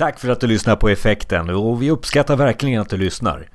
[0.00, 3.48] Tack för att du lyssnar på effekten och vi uppskattar verkligen att du lyssnar.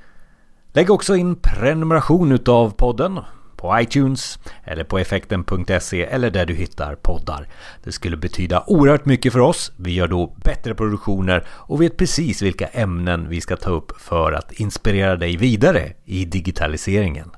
[0.72, 3.20] Lägg också in prenumeration utav podden
[3.56, 7.48] på iTunes eller på effekten.se eller där du hittar poddar.
[7.84, 9.72] Det skulle betyda oerhört mycket för oss.
[9.76, 14.32] Vi gör då bättre produktioner och vet precis vilka ämnen vi ska ta upp för
[14.32, 17.30] att inspirera dig vidare i digitaliseringen.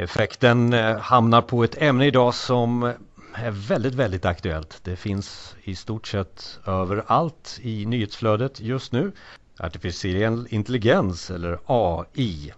[0.00, 2.82] Effekten eh, hamnar på ett ämne idag som
[3.34, 4.80] är väldigt, väldigt aktuellt.
[4.84, 9.12] Det finns i stort sett överallt i nyhetsflödet just nu.
[9.58, 12.52] Artificiell intelligens eller AI.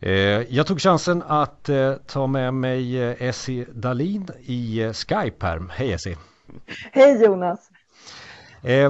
[0.00, 0.12] Eh,
[0.54, 5.62] jag tog chansen att eh, ta med mig Essie Dalin i Skype här.
[5.70, 6.16] Hej Essie!
[6.92, 7.70] Hej Jonas!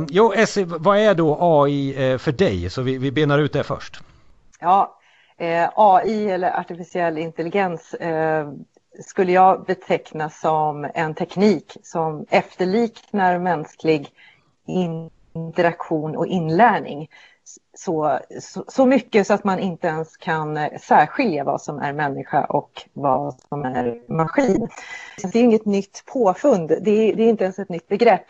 [0.08, 2.70] Jo Essie, vad är då AI för dig?
[2.70, 4.00] Så vi, vi benar ut det först.
[4.60, 5.01] Ja,
[5.36, 8.52] Eh, AI eller artificiell intelligens eh,
[9.00, 14.08] skulle jag beteckna som en teknik som efterliknar mänsklig
[14.66, 17.10] interaktion och inlärning.
[17.74, 21.92] Så, så, så, mycket så att man inte ens kan eh, särskilja vad som är
[21.92, 24.68] människa och vad som är maskin.
[25.22, 28.26] Det är inget nytt påfund, det är, det är inte ens ett nytt begrepp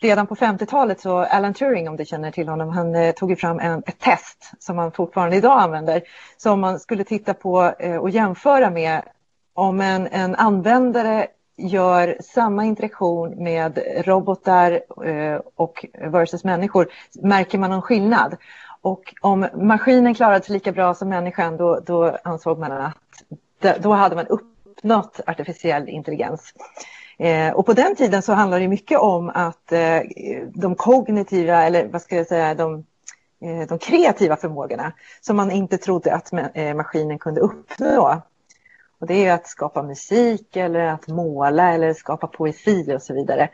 [0.00, 3.58] redan på 50-talet så Alan Turing, om du känner till honom, han eh, tog fram
[3.58, 6.02] en, ett test som man fortfarande idag använder
[6.36, 9.02] som man skulle titta på eh, och jämföra med
[9.54, 16.88] om en, en användare gör samma interaktion med robotar eh, och versus människor,
[17.22, 18.36] märker man någon skillnad?
[18.82, 22.96] Och om maskinen klarade sig lika bra som människan, då, då ansåg man att
[23.82, 26.54] då hade man uppnått artificiell intelligens.
[27.20, 30.00] Eh, och på den tiden så handlade det mycket om att eh,
[30.54, 32.84] de kognitiva, eller vad ska jag säga, de,
[33.42, 38.22] eh, de kreativa förmågorna som man inte trodde att eh, maskinen kunde uppnå.
[39.00, 43.48] Och det är att skapa musik eller att måla eller skapa poesi och så vidare.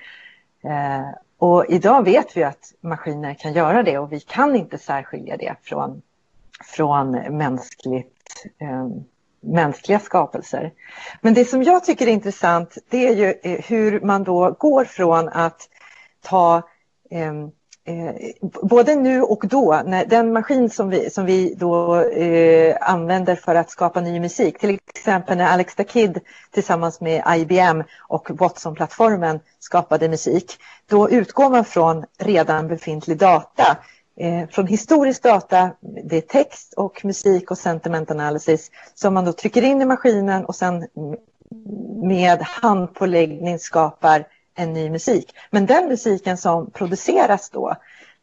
[0.64, 1.08] Eh,
[1.38, 5.54] och idag vet vi att maskiner kan göra det och vi kan inte särskilja det
[5.62, 6.02] från,
[6.64, 8.86] från mänskligt eh,
[9.46, 10.72] mänskliga skapelser.
[11.20, 14.84] Men det som jag tycker är intressant det är ju eh, hur man då går
[14.84, 15.68] från att
[16.22, 16.62] ta
[17.10, 17.32] eh,
[17.94, 18.14] eh,
[18.62, 23.54] både nu och då, när den maskin som vi, som vi då eh, använder för
[23.54, 26.20] att skapa ny musik, till exempel när Alex the Kid
[26.50, 33.76] tillsammans med IBM och Watson-plattformen skapade musik, då utgår man från redan befintlig data
[34.20, 35.70] eh, från historisk data,
[36.04, 40.44] det är text och musik och sentiment analysis som man då trycker in i maskinen
[40.44, 40.86] och sen
[42.02, 45.34] med handpåläggning skapar en ny musik.
[45.50, 47.74] Men den musiken som produceras då,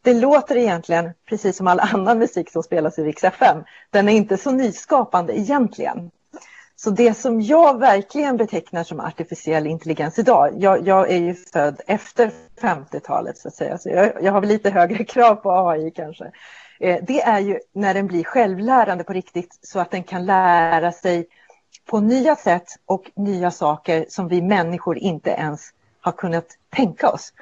[0.02, 3.64] det låter egentligen precis som all annan musik som spelas i Rix FM.
[3.90, 6.10] Den är inte så nyskapande egentligen.
[6.84, 11.80] Så det som jag verkligen betecknar som artificiell intelligens idag, jag, jag är ju född
[11.86, 12.30] efter
[12.60, 16.30] 50-talet så att säga, så jag, jag, har väl lite högre krav på AI kanske.
[16.80, 20.92] Eh, det är ju när den blir självlärande på riktigt så att den kan lära
[20.92, 21.26] sig
[21.86, 27.32] på nya sätt och nya saker som vi människor inte ens har kunnat tänka oss.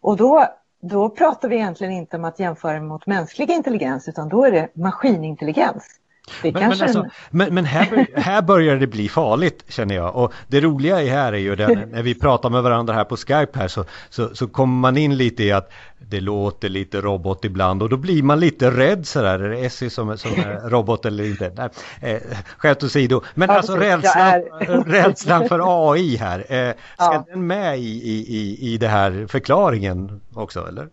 [0.00, 0.46] Och då,
[0.80, 4.68] då pratar vi egentligen inte om att jämföra mot mänsklig intelligens utan då är det
[4.74, 6.00] maskinintelligens.
[6.42, 10.16] Men, men, alltså, men, men, här, här börjar det bli farligt känner jag.
[10.16, 13.16] Och det roliga är här är ju det, när vi pratar med varandra här på
[13.16, 17.44] Skype här så, så, så kommer man in lite i att det låter lite robot
[17.44, 19.38] ibland och då blir man lite rädd sådär.
[19.38, 21.52] Är det Essie som, som är robot eller inte?
[21.56, 21.68] Nej,
[22.00, 23.22] eh, skämt åsido.
[23.34, 24.84] Men ja, alltså rädslan, är...
[24.84, 26.38] rädslan för AI här.
[26.38, 27.24] Eh, ska ja.
[27.28, 30.88] den med i, i, i det här förklaringen också eller?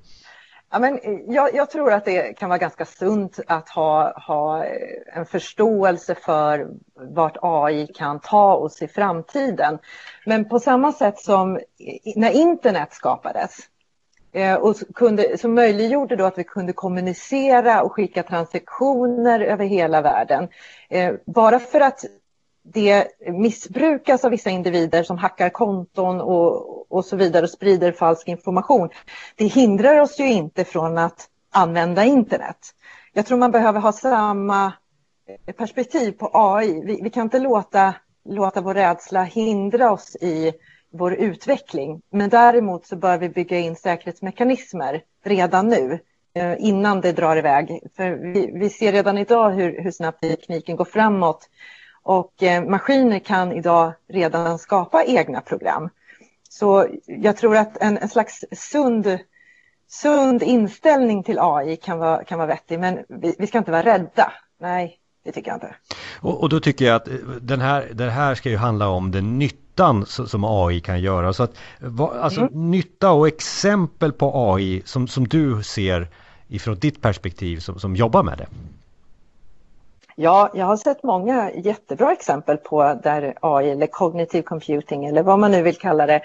[0.73, 4.65] Ja, men eh, jag, jag, tror att det kan vara ganska sunt att ha, ha
[4.65, 9.79] eh, en förståelse för vart AI kan ta oss i framtiden.
[10.25, 11.59] Men på samma sätt som
[12.15, 13.57] när internet skapades
[14.31, 20.01] eh, och kunde, som möjliggjorde då att vi kunde kommunicera och skicka transaktioner över hela
[20.01, 20.47] världen.
[21.25, 22.05] Bara för att
[22.63, 28.27] det missbrukas av vissa individer som hackar konton och, och så vidare och sprider falsk
[28.27, 28.89] information.
[29.35, 32.57] Det hindrar oss ju inte från att använda internet.
[33.13, 34.73] Jag tror man behöver ha samma
[35.45, 36.81] eh, perspektiv på AI.
[36.85, 37.95] Vi, vi kan inte låta,
[38.29, 40.53] låta vår rädsla hindra oss i
[40.93, 42.01] vår utveckling.
[42.09, 45.99] Men däremot så bör vi bygga in säkerhetsmekanismer redan nu
[46.33, 47.79] eh, innan det drar iväg.
[47.95, 51.49] För vi, vi ser redan idag hur, hur snabbt tekniken går framåt
[52.03, 55.89] och eh, maskiner kan idag redan skapa egna program.
[56.49, 59.19] Så jag tror att en, en slags sund,
[59.87, 63.83] sund inställning till AI kan vara, kan vara vettig, men vi, vi ska inte vara
[63.83, 64.33] rädda.
[64.59, 65.75] Nej, det tycker jag inte.
[66.19, 67.07] Och, och då tycker jag att
[67.41, 71.33] den här, det här ska ju handla om den nyttan som AI kan göra.
[71.33, 71.57] Så att,
[71.99, 72.71] alltså mm.
[72.71, 76.07] nytta och exempel på AI som, som du ser
[76.47, 78.47] ifrån ditt perspektiv som, som jobbar med det.
[80.15, 85.39] Ja, jag har sett många jättebra exempel på där AI eller cognitive computing eller vad
[85.39, 86.21] man nu vill kalla det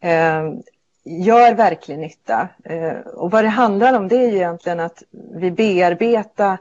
[0.00, 0.62] ehm,
[1.04, 2.48] gör verklig nytta.
[2.64, 6.58] Eh, och vad det handlar om det är ju egentligen att vi bearbetar,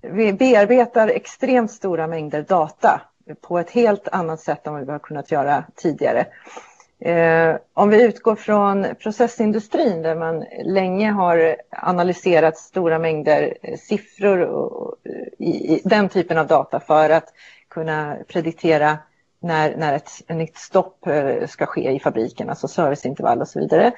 [0.00, 3.00] vi bearbetar extremt stora mängder data
[3.40, 6.26] på ett helt annat sätt än vad vi har kunnat göra tidigare.
[7.00, 14.40] Eh, om vi utgår från processindustrin där man länge har analyserat stora mängder eh, siffror
[14.40, 17.32] och, eh, i, i, den typen av data för att
[17.68, 18.98] kunna prediktera
[19.40, 23.92] när, när ett, nytt stopp eh, ska ske i fabriken, alltså serviceintervall och så vidare.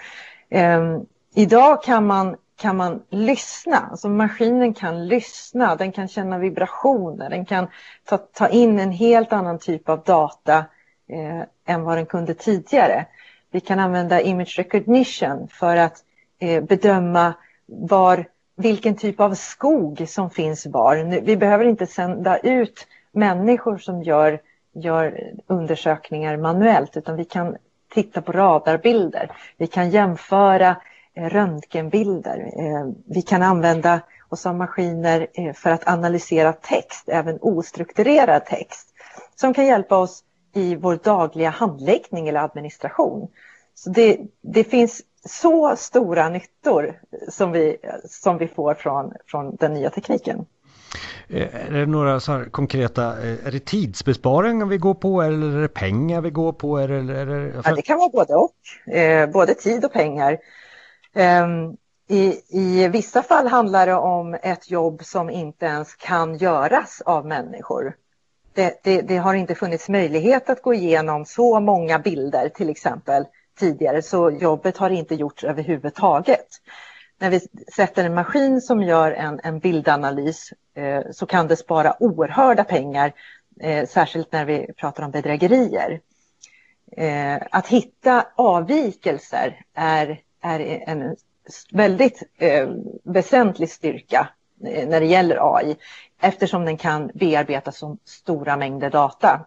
[0.50, 0.99] Eh,
[1.35, 7.44] idag kan man, kan man lyssna, alltså maskinen kan lyssna, den kan känna vibrationer, den
[7.44, 7.67] kan
[8.05, 10.64] ta, ta in en helt annan typ av data
[11.12, 13.06] eh, än vad den kunde tidigare.
[13.50, 16.04] Vi kan använda image recognition för att
[16.38, 17.34] eh, bedöma
[17.66, 18.24] var,
[18.56, 21.20] vilken typ av skog som finns var.
[21.20, 24.40] Vi behöver inte sända ut människor som gör,
[24.74, 27.56] gör undersökningar manuellt utan vi kan
[27.92, 29.32] titta på radarbilder.
[29.56, 30.76] Vi kan jämföra
[31.14, 32.38] eh, röntgenbilder.
[32.38, 38.88] Eh, vi kan använda oss av maskiner eh, för att analysera text, även ostrukturerad text,
[39.36, 43.29] som kan hjälpa oss i vår dagliga handläggning eller administration.
[43.75, 49.75] Så det, det finns så stora nyttor som vi, som vi får från, från den
[49.75, 50.47] nya tekniken.
[51.29, 55.62] Eh, är det några så konkreta, eh, är det tidsbesparingar vi går på eller är
[55.62, 56.79] det pengar vi går på?
[56.79, 57.62] Är det, är det...
[57.64, 60.38] Ja, det kan vara både och, eh, både tid och pengar.
[61.14, 61.46] Eh,
[62.08, 67.26] i, I vissa fall handlar det om ett jobb som inte ens kan göras av
[67.26, 67.94] människor
[68.55, 73.25] det, det, det, har inte funnits möjlighet att gå igenom så många bilder till exempel
[73.58, 76.47] tidigare så jobbet har inte gjorts överhuvudtaget.
[77.19, 77.41] När vi
[77.75, 83.12] sätter en maskin som gör en, en bildanalys eh, så kan det spara oerhörda pengar,
[83.61, 86.00] eh, särskilt när vi pratar om bedrägerier.
[86.96, 91.17] Eh, att hitta avvikelser är, är en
[91.73, 92.69] väldigt eh,
[93.05, 94.29] väsentlig styrka
[94.64, 95.76] Eh, när det gäller AI
[96.20, 99.46] eftersom den kan bearbeta så stora mängder data.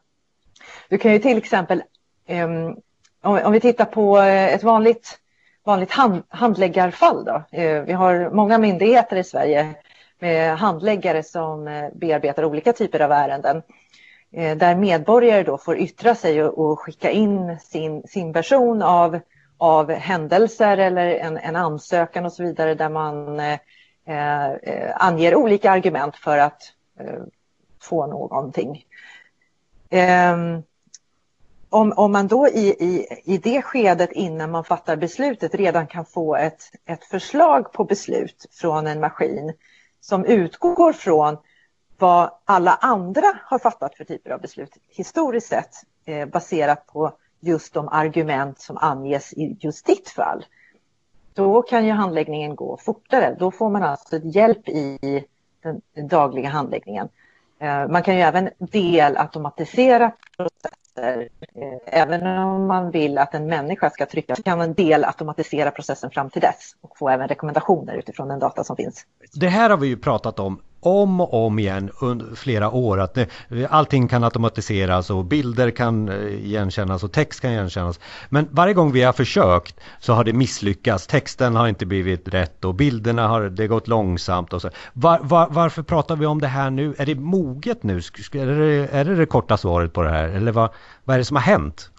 [0.89, 1.83] Du kan ju till exempel,
[2.27, 2.75] ehm,
[3.21, 5.19] om, vi tittar på eh, ett vanligt,
[5.63, 7.25] vanligt hand, handläggarfall.
[7.25, 7.43] Då.
[7.51, 9.73] Eh, vi har många myndigheter i Sverige
[10.19, 13.61] med handläggare som bearbetar olika typer av ärenden.
[14.31, 19.19] Där medborgare då får yttra sig och, skicka in sin, sin version av,
[19.57, 23.39] av händelser eller en, en ansökan och så vidare där man
[24.05, 26.61] Eh, eh, anger olika argument för att
[26.99, 27.23] eh,
[27.81, 28.85] få någonting.
[29.89, 30.63] Ehm,
[31.69, 36.05] om, om man då i, i, i det skedet innan man fattar beslutet redan kan
[36.05, 39.53] få ett, ett förslag på beslut från en maskin
[39.99, 41.37] som utgår från
[41.97, 45.75] vad alla andra har fattat för typer av beslut historiskt sett
[46.05, 50.45] eh, baserat på just de argument som anges i just ditt fall
[51.33, 53.35] då kan ju handläggningen gå fortare.
[53.39, 55.23] Då får man alltså hjälp i
[55.93, 57.09] den dagliga handläggningen.
[57.59, 61.29] Eh, man kan ju även delautomatisera processer.
[61.55, 66.09] Eh, även om man vill att en människa ska trycka så kan man delautomatisera processen
[66.09, 69.05] fram till dess och få även rekommendationer utifrån den data som finns.
[69.33, 73.13] Det här har vi ju pratat om om och om igen under flera år att
[73.13, 73.27] det,
[73.69, 77.99] allting kan automatiseras och bilder kan eh, igenkännas och text kan igenkännas.
[78.29, 81.07] Men varje gång vi har försökt så har det misslyckats.
[81.07, 84.69] Texten har inte blivit rätt och bilderna har det gått långsamt och så.
[84.93, 86.95] Var, var, varför pratar vi om det här nu?
[86.97, 87.97] Är det moget nu?
[87.97, 90.29] Är det är det, det korta svaret på det här?
[90.29, 90.69] Eller vad,
[91.03, 91.89] vad är det som har hänt?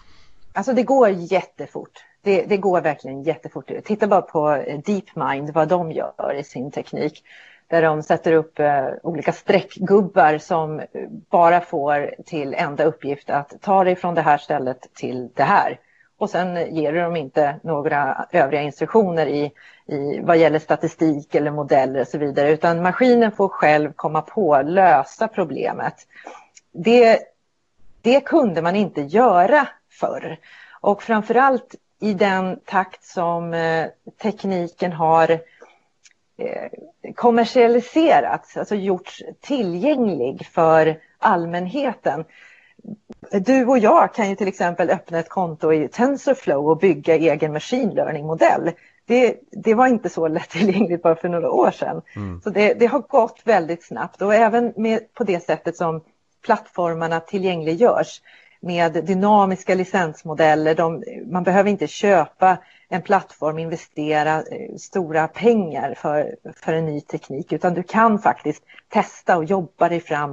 [0.53, 1.91] Alltså det går jättefort.
[2.21, 3.71] Det, det går verkligen jättefort.
[3.85, 7.23] Titta bara på eh, DeepMind, vad de gör i sin teknik
[7.67, 10.81] där de sätter upp eh, olika streckgubbar som
[11.29, 15.79] bara får till enda uppgift att ta dig från det här stället till det här.
[16.17, 19.51] Och sen ger du dem inte några övriga instruktioner i,
[19.85, 24.61] i vad gäller statistik eller modeller och så vidare utan maskinen får själv komma på,
[24.61, 25.95] lösa problemet.
[26.71, 27.19] Det,
[28.01, 30.37] det kunde man inte göra förr.
[30.81, 33.87] Och framförallt i den takt som eh,
[34.21, 35.39] tekniken har Eh,
[37.15, 42.25] kommersialiserats, alltså gjorts tillgänglig för allmänheten.
[43.31, 47.53] Du och jag kan ju till exempel öppna ett konto i TensorFlow och bygga egen
[47.53, 48.71] machine learning-modell
[49.05, 52.01] det, det var inte så lättillgängligt bara för några år sedan.
[52.15, 52.41] Mm.
[52.41, 56.01] Så det, det, har gått väldigt snabbt och även med, på det sättet som
[56.45, 58.21] plattformarna tillgängliggörs
[58.59, 60.75] med dynamiska licensmodeller.
[60.75, 62.57] De, man behöver inte köpa
[62.89, 68.63] en plattform, investera eh, stora pengar för, för en ny teknik utan du kan faktiskt
[68.89, 70.31] testa och jobba dig fram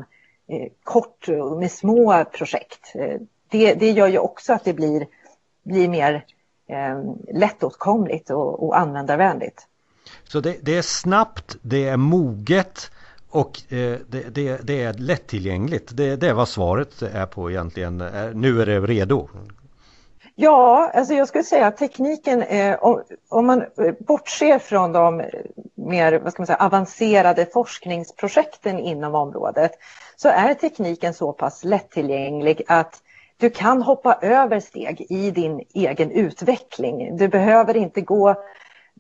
[0.49, 1.29] eh, kort
[1.61, 2.93] med små projekt.
[2.95, 5.07] Eh, det, det gör ju också att det blir,
[5.63, 6.25] blir mer
[6.67, 7.03] eh,
[7.35, 9.67] lättåtkomligt och, och användarvänligt.
[10.25, 12.91] Så det, det, är snabbt, det är moget
[13.31, 15.97] och eh, det, det, det, är lättillgängligt.
[15.97, 18.01] Det, det är vad svaret är på egentligen.
[18.01, 19.29] Eh, nu är det redo.
[20.35, 25.23] Ja, alltså jag skulle säga att tekniken, är, om, om, man eh, bortser från de
[25.75, 29.73] mer vad ska man säga, avancerade forskningsprojekten inom området
[30.17, 33.03] så är tekniken så pass lättillgänglig att
[33.37, 37.17] du kan hoppa över steg i din egen utveckling.
[37.17, 38.35] Du behöver inte gå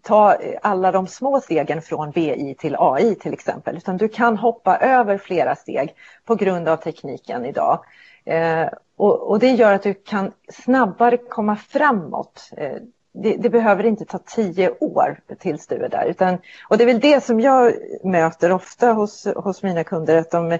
[0.02, 4.76] ta alla de små stegen från BI till AI till exempel, utan du kan hoppa
[4.78, 7.84] över flera steg på grund av tekniken idag.
[8.24, 8.68] Eh,
[9.02, 12.50] och, och, det gör att du kan snabbare komma framåt.
[12.56, 12.76] Eh,
[13.14, 16.06] det, det, behöver inte ta tio år tills du är där.
[16.06, 17.72] Utan, och det är väl det som jag
[18.04, 20.58] möter ofta hos, hos mina kunder, att de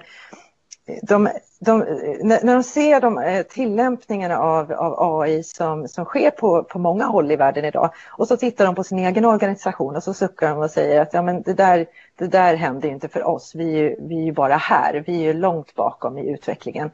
[1.01, 1.79] de, de,
[2.23, 7.05] när de ser de eh, tillämpningarna av, av AI som, som sker på, på många
[7.05, 10.49] håll i världen idag och så tittar de på sin egen organisation och så suckar
[10.49, 11.85] de och säger att ja, men det, där,
[12.17, 15.33] det där händer inte för oss, vi är, vi är ju bara här, vi är
[15.33, 16.91] långt bakom i utvecklingen.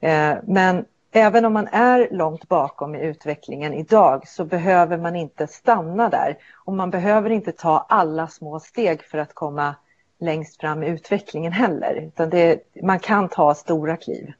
[0.00, 5.46] Eh, men även om man är långt bakom i utvecklingen idag så behöver man inte
[5.46, 9.74] stanna där och man behöver inte ta alla små steg för att komma
[10.20, 11.94] längst fram i utvecklingen heller.
[11.94, 14.32] Utan det, man kan ta stora kliv.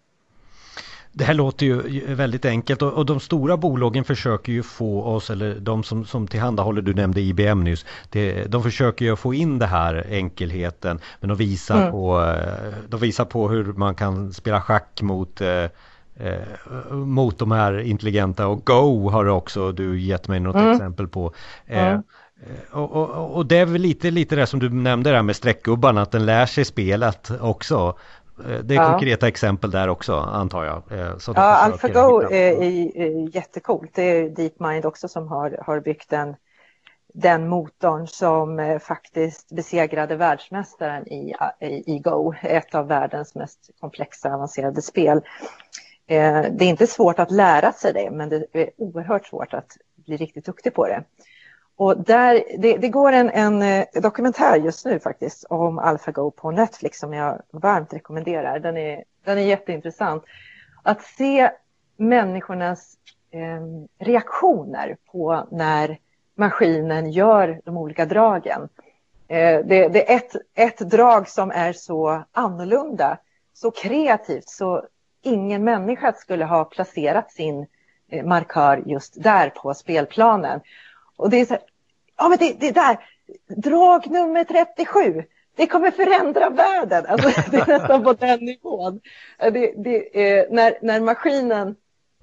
[1.13, 5.31] Det här låter ju väldigt enkelt och, och, de stora bolagen försöker ju få oss,
[5.31, 9.59] eller de som, som tillhandahåller, du nämnde IBM nyss, det, de försöker ju få in
[9.59, 11.91] det här enkelheten men de visar, mm.
[11.91, 12.35] på,
[12.89, 15.65] de visar på hur man kan spela schack mot eh,
[16.17, 20.71] eh, mot de här intelligenta och Go har också du gett mig något mm.
[20.71, 21.33] exempel på.
[21.67, 22.03] Eh, mm.
[22.43, 25.37] Eh, och, och, och, det är väl lite, lite det som du nämnde där med
[25.37, 27.99] streckgubbarna, att den lär sig spelet också.
[28.49, 28.91] Eh, det är ja.
[28.91, 31.01] konkreta exempel där också antar jag.
[31.01, 33.91] Eh, så ja, AlphaGo är, är jättecoolt.
[33.95, 36.37] Det är DeepMind också som har, har byggt den,
[37.15, 44.35] den motorn som faktiskt besegrade världsmästaren i, i, i Go, ett av världens mest komplexa
[44.35, 45.21] avancerade spel.
[46.07, 50.17] Det är inte svårt att lära sig det, men det är oerhört svårt att bli
[50.17, 51.05] riktigt duktig på det.
[51.81, 56.51] Och där, det, det går en, en, eh, dokumentär just nu faktiskt om AlphaGo på
[56.51, 58.59] Netflix som jag varmt rekommenderar.
[58.59, 60.25] Den är, den är jätteintressant.
[60.83, 61.51] Att se
[61.97, 62.95] människornas
[63.31, 65.99] eh, reaktioner på när
[66.35, 68.69] maskinen gör de olika dragen.
[69.29, 73.19] Eh, det, det, är ett, ett drag som är så annorlunda,
[73.55, 74.85] så kreativt, så
[75.23, 77.67] ingen människa skulle ha placerat sin
[78.11, 80.61] eh, markör just där på spelplanen.
[81.17, 81.63] Och det är så här,
[82.21, 82.99] ja men det, det där,
[83.57, 85.25] drag nummer 37,
[85.57, 87.07] det kommer förändra världen.
[87.07, 89.01] Alltså, det är nästan på den nivån.
[89.39, 91.77] Det, det, eh, när, när maskinen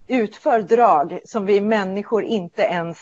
[0.07, 2.97] utför drag som vi människor inte ens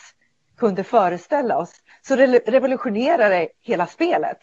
[0.58, 1.72] kunde föreställa oss
[2.02, 4.38] så revolutionerar det hela spelet.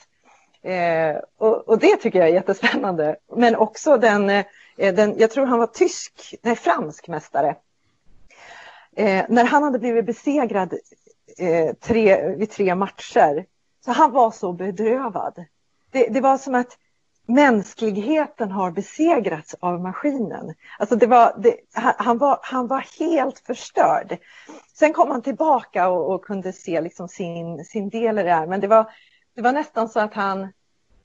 [0.63, 3.15] Eh, och, och, det tycker jag är jättespännande.
[3.35, 4.45] Men också den, eh,
[4.77, 7.55] den jag tror han var tysk, nej fransk mästare.
[8.95, 10.73] Eh, när han hade blivit besegrad
[11.37, 13.45] eh, tre, vid tre matcher.
[13.85, 15.45] Så han var så bedrövad.
[15.91, 16.77] Det, det, var som att
[17.27, 20.53] mänskligheten har besegrats av maskinen.
[20.79, 21.55] Alltså det var, det,
[21.97, 24.17] han, var, han var helt förstörd.
[24.73, 28.47] Sen kom han tillbaka och, och kunde se liksom sin, sin del i det här.
[28.47, 28.89] Men det var,
[29.35, 30.47] det var nästan så att han,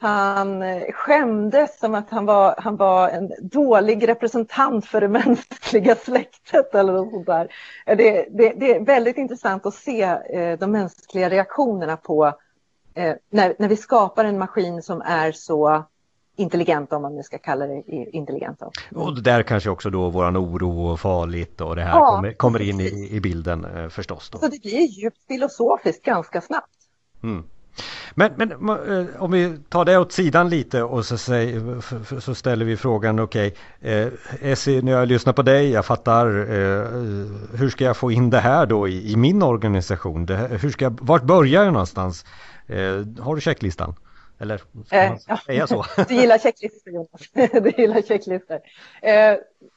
[0.00, 6.74] han skämdes som att han var, han var en dålig representant för det mänskliga släktet
[6.74, 7.48] eller något sånt där.
[7.84, 12.26] Det, det, det är väldigt intressant att se eh, de mänskliga reaktionerna på
[12.94, 15.84] eh, när, när vi skapar en maskin som är så
[16.36, 18.62] intelligent om man nu ska kalla det intelligent.
[18.94, 22.62] Och där kanske också då våran oro och farligt och det här ja, kommer, kommer
[22.62, 24.30] in i, i bilden eh, förstås.
[24.30, 24.38] Då.
[24.38, 26.76] Så det blir djupt filosofiskt ganska snabbt.
[27.22, 27.44] Mm.
[28.14, 32.64] Men, men eh, om vi tar det åt sidan lite och så, säger, så ställer
[32.64, 34.08] vi frågan okej okay, eh,
[34.40, 36.86] Essie, när jag lyssnar på dig, jag fattar eh,
[37.58, 40.26] hur ska jag få in det här då i, i min organisation?
[40.26, 42.24] Det, hur ska jag, vart börjar jag någonstans?
[42.66, 43.94] Eh, har du checklistan?
[44.40, 45.84] Eller ska man säga så?
[46.08, 47.30] du gillar checklistor Jonas.
[47.62, 48.58] du gillar checklistor.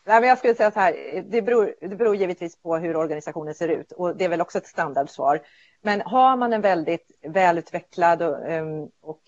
[0.05, 3.53] Nej, men jag skulle säga så här, det beror, det beror givetvis på hur organisationen
[3.53, 5.39] ser ut och det är väl också ett standardsvar.
[5.81, 9.19] Men har man en väldigt välutvecklad och, ehm, och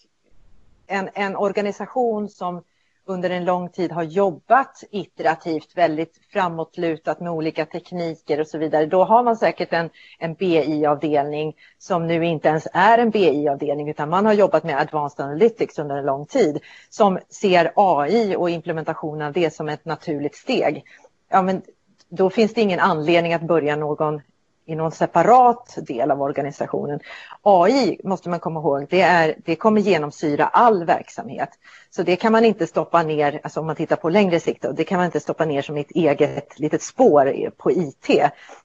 [0.88, 2.64] en, en organisation som
[3.06, 8.86] under en lång tid har jobbat iterativt, väldigt framåtlutat med olika tekniker och så vidare,
[8.86, 14.10] då har man säkert en, en BI-avdelning som nu inte ens är en BI-avdelning utan
[14.10, 19.28] man har jobbat med Advanced Analytics under en lång tid som ser AI och implementationen
[19.28, 20.84] av det som ett naturligt steg.
[21.30, 21.62] Ja, men
[22.10, 24.22] då finns det ingen anledning att börja någon
[24.66, 27.00] i någon separat del av organisationen.
[27.42, 31.50] AI måste man komma ihåg, det, är, det kommer genomsyra all verksamhet.
[31.90, 34.84] Så det kan man inte stoppa ner, alltså om man tittar på längre sikt, det
[34.84, 38.10] kan man inte stoppa ner som ett eget litet spår på IT.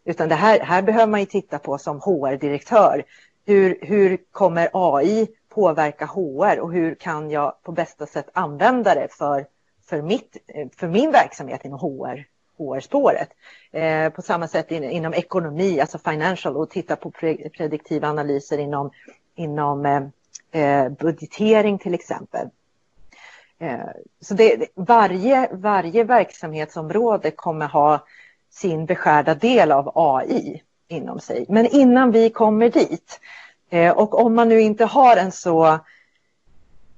[0.05, 3.05] Utan det här, här behöver man ju titta på som HR-direktör.
[3.47, 9.09] Hur, hur kommer AI påverka HR och hur kan jag på bästa sätt använda det
[9.11, 9.47] för,
[9.87, 10.37] för, mitt,
[10.77, 12.38] för min verksamhet inom HR?
[12.59, 13.29] HR-spåret.
[13.73, 18.59] Eh, på samma sätt in, inom ekonomi, alltså financial och titta på pre prediktiva analyser
[18.59, 18.91] inom,
[19.35, 20.03] inom eh,
[20.63, 22.49] eh budgetering till exempel.
[23.59, 23.79] Eh,
[24.21, 28.07] så det, varje, varje verksamhetsområde kommer ha
[28.51, 31.47] sin beskärda del av AI inom sig.
[31.49, 33.21] Men innan vi kommer dit
[33.71, 35.67] eh, och om man nu inte har en så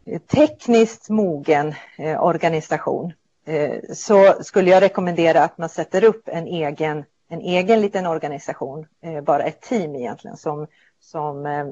[0.05, 1.75] eh, tekniskt mogen
[2.19, 3.13] organisation
[3.45, 8.87] Eh, så skulle jag rekommendera att man sätter upp en egen, en egen liten organisation,
[9.03, 10.67] eh, bara ett team egentligen, som,
[11.01, 11.67] som eh,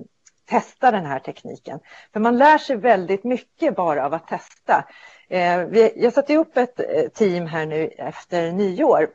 [0.47, 1.81] testar den här tekniken.
[2.13, 4.85] För man lär sig väldigt mycket bara av att testa.
[5.95, 6.81] Jag satte upp ett
[7.15, 9.09] team här nu efter nyår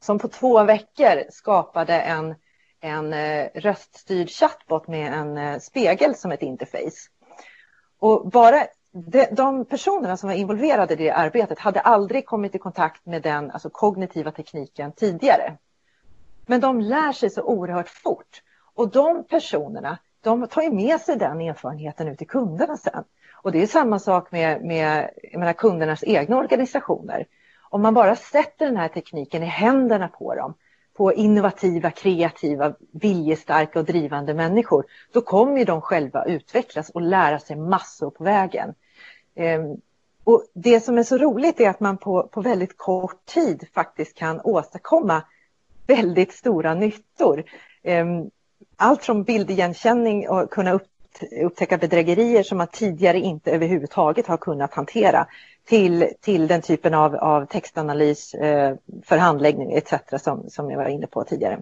[0.00, 2.34] som på två veckor skapade en,
[2.80, 3.14] en
[3.54, 7.10] röststyrd chatbot med en spegel som ett interface.
[7.98, 8.66] Och bara
[8.96, 13.22] de, de personerna som var involverade i det arbetet hade aldrig kommit i kontakt med
[13.22, 15.56] den alltså kognitiva tekniken tidigare.
[16.46, 18.42] Men de lär sig så oerhört fort.
[18.74, 23.04] Och de personerna de tar med sig den erfarenheten ut till kunderna sen.
[23.34, 27.26] Och det är samma sak med, med menar, kundernas egna organisationer.
[27.70, 30.54] Om man bara sätter den här tekniken i händerna på dem
[30.96, 37.56] på innovativa, kreativa, viljestarka och drivande människor, då kommer de själva utvecklas och lära sig
[37.56, 38.74] massor på vägen.
[39.36, 39.76] Ehm,
[40.24, 44.14] och det som är så roligt är att man på, på väldigt kort tid faktiskt
[44.14, 45.22] kan åstadkomma
[45.86, 47.44] väldigt stora nyttor.
[47.82, 48.30] Ehm,
[48.76, 50.88] allt från bildigenkänning och kunna upp,
[51.42, 55.26] upptäcka bedrägerier som man tidigare inte överhuvudtaget har kunnat hantera
[55.64, 59.94] till, till den typen av, av textanalys eh, för handläggning etc.
[60.18, 61.60] Som, som jag var inne på tidigare.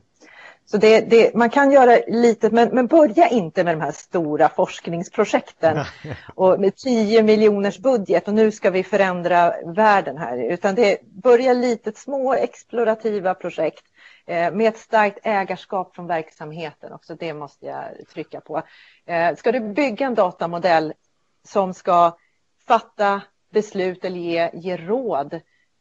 [0.66, 4.48] Så det, det, man kan göra lite, men, men börja inte med de här stora
[4.48, 5.79] forskningsprojekten
[6.35, 10.38] och med 10 miljoners budget och nu ska vi förändra världen här.
[10.38, 13.85] Utan det börja litet, små explorativa projekt
[14.27, 17.14] eh, med ett starkt ägarskap från verksamheten också.
[17.14, 18.62] Det måste jag trycka på.
[19.07, 20.92] Eh, ska du bygga en datamodell
[21.44, 22.16] som ska
[22.66, 23.22] fatta
[23.53, 25.35] beslut eller ge, ge råd,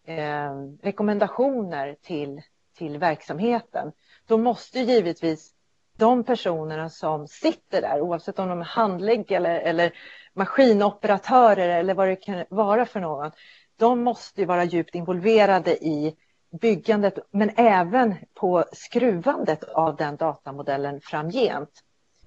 [0.05, 2.41] eh, rekommendationer till,
[2.83, 3.91] till verksamheten
[4.27, 5.51] då måste givetvis
[5.97, 9.93] de personerna som sitter där, oavsett om de är handläggare eller, eller
[10.33, 13.31] maskinoperatörer eller vad det kan vara för någon,
[13.77, 16.15] de måste vara djupt involverade i
[16.61, 21.83] byggandet men även på skruvandet av den datamodellen framgent.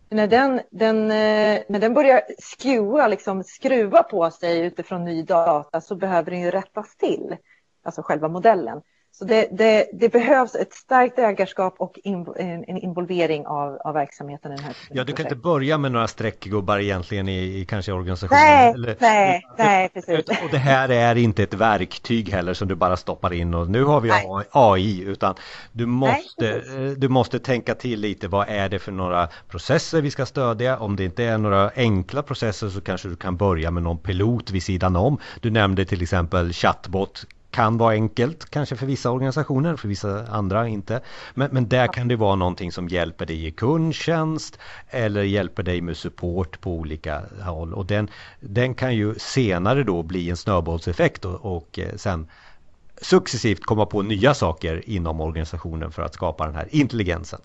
[0.09, 5.81] När den, den, eh, när den börjar skruva, liksom skruva på sig utifrån ny data
[5.81, 7.37] så behöver den ju rättas till,
[7.83, 8.83] alltså själva modellen.
[9.19, 14.51] Så det, det, det, behövs ett starkt ägarskap och in, en involvering av, av verksamheten.
[14.51, 18.43] Den här ja, du kan inte börja med några streckgubbar egentligen i, i kanske organisationen.
[18.43, 20.19] Nej, eller, nej, nej, precis.
[20.45, 23.85] Och det här är inte ett verktyg heller som du bara stoppar in och nu
[23.85, 24.45] har vi nej.
[24.51, 25.35] AI utan
[25.73, 30.11] du måste, nej, du måste tänka till lite vad är det för några processer vi
[30.11, 30.79] ska stödja.
[30.79, 34.51] Om det inte är några enkla processer så kanske du kan börja med någon pilot
[34.51, 35.19] vid sidan om.
[35.41, 37.27] Du nämnde till exempel chatbot
[37.57, 41.01] kan vara enkelt kanske för vissa organisationer, för vissa andra inte.
[41.35, 44.59] Men, men där kan det vara någonting som hjälper dig i kundtjänst
[44.91, 47.75] eller hjälper dig med support på olika håll.
[47.75, 52.27] Och den, den kan ju senare då bli en snöbollseffekt och, och eh, sen
[53.01, 57.41] successivt komma på nya saker inom organisationen för att skapa den här intelligensen.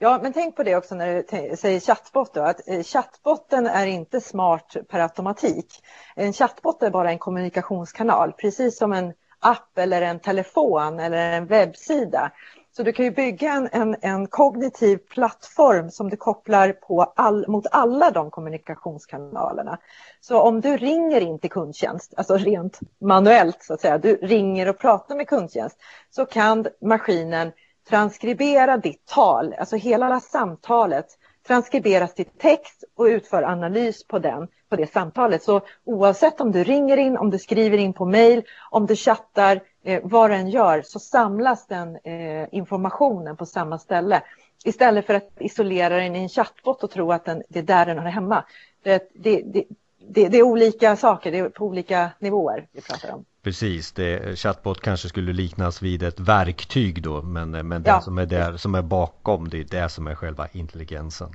[0.00, 1.14] Ja, men tänk på det också när
[1.50, 5.82] du säger chattbot då, att eh, chattbotten är inte smart per automatik.
[6.16, 11.46] En chattbot är bara en kommunikationskanal, precis som en app eller en telefon eller en
[11.46, 12.32] webbsida
[12.72, 17.48] Så du kan ju bygga en, en, en kognitiv plattform som du kopplar på all,
[17.48, 19.78] mot alla de kommunikationskanalerna.
[20.20, 24.68] Så om du ringer in till kundtjänst, alltså rent manuellt så att säga, du ringer
[24.68, 25.78] och pratar med kundtjänst,
[26.10, 27.52] så kan maskinen
[27.88, 31.06] transkribera ditt tal, alltså hela samtalet
[31.46, 35.42] transkriberas till text och utför analys på den, på det samtalet.
[35.42, 39.60] Så oavsett om du ringer in, om du skriver in på mail, om du chattar,
[39.84, 44.22] eh, vad du än gör, så samlas den eh, informationen på samma ställe.
[44.64, 47.86] Istället för att isolera den i en chattbot och tro att den, det är där
[47.86, 48.44] den hör hemma.
[48.82, 49.64] Det, det, det,
[50.08, 53.24] det, det är olika saker, det är på olika nivåer vi pratar om.
[53.42, 58.00] Precis, det, chatbot kanske skulle liknas vid ett verktyg då men, men det ja.
[58.00, 61.28] som är där som är bakom det är det som är själva intelligensen.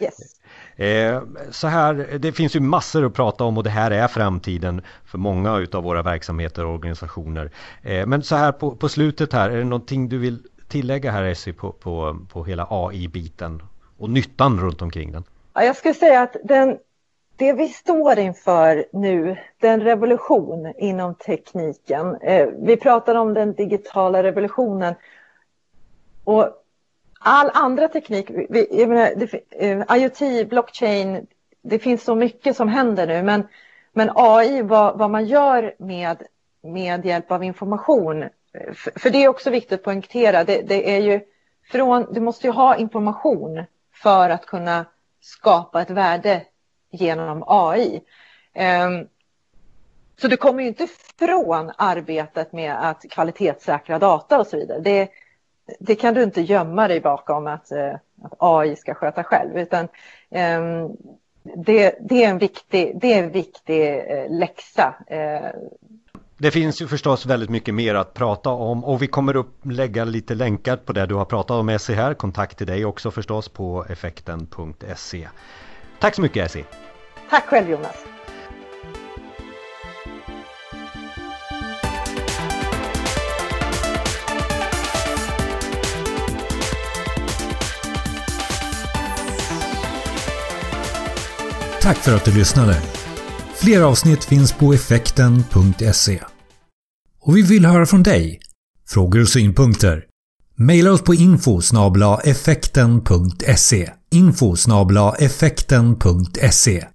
[0.00, 0.40] Yes.
[0.76, 4.82] Eh, så här, det finns ju massor att prata om och det här är framtiden
[5.04, 7.50] för många utav våra verksamheter och organisationer.
[7.82, 11.24] Eh, men så här på, på slutet här, är det någonting du vill tillägga här
[11.24, 13.62] Essie på, på, på hela AI-biten
[13.98, 15.24] och nyttan runt omkring den?
[15.54, 16.78] Ja, jag skulle säga att den
[17.36, 22.16] det vi står inför nu, det är en revolution inom tekniken.
[22.16, 24.94] Eh, vi pratar om den digitala revolutionen.
[26.24, 26.48] Och
[27.18, 28.30] all andra teknik,
[28.70, 31.26] jag menar, IoT, eh, blockchain,
[31.62, 33.22] det finns så mycket som händer nu.
[33.22, 33.48] Men,
[33.92, 36.22] men AI, vad, vad man gör med,
[36.62, 38.30] med hjälp av information, eh,
[38.74, 41.20] för, för det är också viktigt att poängtera, det, det är ju
[41.70, 43.64] från, du måste ju ha information
[44.02, 44.84] för att kunna
[45.20, 46.42] skapa ett värde
[46.94, 48.00] genom AI.
[48.54, 49.06] Ehm,
[50.20, 50.86] så du kommer ju inte
[51.18, 54.80] från arbetet med att kvalitetssäkra data och så vidare.
[54.80, 55.08] Det,
[55.80, 59.58] det kan du inte gömma dig bakom att, eh, att AI ska sköta själv.
[59.58, 59.88] Utan,
[60.30, 60.88] ehm,
[61.56, 64.94] det, det, är en viktig, det är en viktig eh, läxa.
[65.06, 65.50] Eh.
[66.38, 70.04] Det finns ju förstås väldigt mycket mer att prata om och vi kommer upp lägga
[70.04, 72.14] lite länkar på det du har pratat om Essie här.
[72.14, 75.28] Kontakt till dig också förstås på effekten.se.
[76.04, 76.64] Tack så mycket Essie!
[77.30, 77.96] Tack själv Jonas!
[91.80, 92.82] Tack för att du lyssnade!
[93.54, 96.20] Fler avsnitt finns på effekten.se.
[97.20, 98.40] Och vi vill höra från dig.
[98.88, 100.04] Frågor och synpunkter?
[100.56, 101.60] Maila oss på info
[102.24, 104.56] effekten.se info
[105.18, 106.93] effekten.se